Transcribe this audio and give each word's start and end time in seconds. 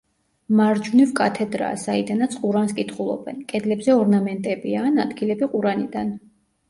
მარჯვნივ 0.59 1.11
კათედრაა, 1.19 1.75
საიდანაც 1.81 2.33
ყურანს 2.45 2.73
კითხულობენ, 2.79 3.43
კედლებზე 3.53 3.95
ორნამენტებია 4.01 4.83
ან 4.93 5.05
ადგილები 5.05 5.51
ყურანიდან. 5.53 6.11